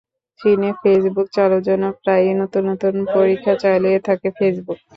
[0.39, 4.79] চীনে ফেসবুক চালুর জন্য প্রায়ই নতুন নতুন পরীক্ষা চালিয়ে থাকে ফেসবুক।